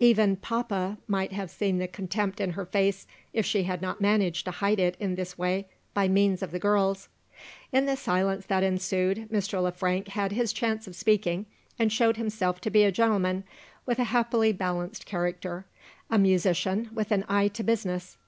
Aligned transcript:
Even 0.00 0.36
"Papa" 0.36 0.98
might 1.08 1.32
have 1.32 1.50
seen 1.50 1.78
the 1.78 1.88
contempt 1.88 2.42
in 2.42 2.50
her 2.50 2.66
face, 2.66 3.06
if 3.32 3.46
she 3.46 3.62
had 3.62 3.80
not 3.80 4.02
managed 4.02 4.44
to 4.44 4.50
hide 4.50 4.78
it 4.78 4.98
in 5.00 5.14
this 5.14 5.38
way, 5.38 5.64
by 5.94 6.08
means 6.08 6.42
of 6.42 6.50
the 6.50 6.58
girls. 6.58 7.08
In 7.72 7.86
the 7.86 7.96
silence 7.96 8.44
that 8.44 8.62
ensued, 8.62 9.30
Mr. 9.32 9.62
Le 9.62 9.72
Frank 9.72 10.08
had 10.08 10.32
his 10.32 10.52
chance 10.52 10.86
of 10.86 10.94
speaking, 10.94 11.46
and 11.78 11.90
showed 11.90 12.18
himself 12.18 12.60
to 12.60 12.70
be 12.70 12.82
a 12.84 12.92
gentleman 12.92 13.44
with 13.86 13.98
a 13.98 14.04
happily 14.12 14.52
balanced 14.52 15.06
character 15.06 15.64
a 16.10 16.18
musician, 16.18 16.90
with 16.92 17.10
an 17.10 17.24
eye 17.26 17.48
to 17.48 17.62
business. 17.62 18.18